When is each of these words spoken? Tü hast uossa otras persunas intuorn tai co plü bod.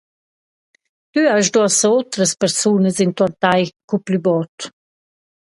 Tü 1.11 1.21
hast 1.31 1.53
uossa 1.59 1.87
otras 1.99 2.31
persunas 2.41 2.97
intuorn 3.05 3.35
tai 3.43 3.63
co 3.87 3.95
plü 4.05 4.17
bod. 4.25 4.55